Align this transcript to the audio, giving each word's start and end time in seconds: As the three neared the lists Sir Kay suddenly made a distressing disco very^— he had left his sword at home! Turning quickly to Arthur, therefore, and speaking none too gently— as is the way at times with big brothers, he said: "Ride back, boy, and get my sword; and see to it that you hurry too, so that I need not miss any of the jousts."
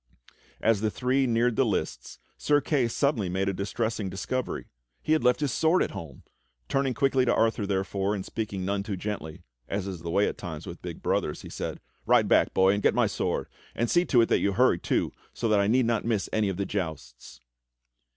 As 0.61 0.81
the 0.81 0.89
three 0.89 1.27
neared 1.27 1.55
the 1.55 1.63
lists 1.63 2.17
Sir 2.35 2.59
Kay 2.59 2.87
suddenly 2.87 3.29
made 3.29 3.47
a 3.47 3.53
distressing 3.53 4.09
disco 4.09 4.41
very^— 4.41 4.65
he 5.03 5.13
had 5.13 5.23
left 5.23 5.41
his 5.41 5.51
sword 5.51 5.83
at 5.83 5.91
home! 5.91 6.23
Turning 6.67 6.95
quickly 6.95 7.23
to 7.23 7.31
Arthur, 7.35 7.67
therefore, 7.67 8.15
and 8.15 8.25
speaking 8.25 8.65
none 8.65 8.81
too 8.81 8.97
gently— 8.97 9.43
as 9.67 9.85
is 9.85 9.99
the 9.99 10.09
way 10.09 10.27
at 10.27 10.39
times 10.39 10.65
with 10.65 10.81
big 10.81 11.03
brothers, 11.03 11.43
he 11.43 11.49
said: 11.49 11.79
"Ride 12.07 12.27
back, 12.27 12.51
boy, 12.51 12.73
and 12.73 12.81
get 12.81 12.95
my 12.95 13.05
sword; 13.05 13.47
and 13.75 13.91
see 13.91 14.03
to 14.05 14.21
it 14.21 14.29
that 14.29 14.39
you 14.39 14.53
hurry 14.53 14.79
too, 14.79 15.11
so 15.35 15.47
that 15.49 15.59
I 15.59 15.67
need 15.67 15.85
not 15.85 16.03
miss 16.03 16.27
any 16.33 16.49
of 16.49 16.57
the 16.57 16.65
jousts." 16.65 17.39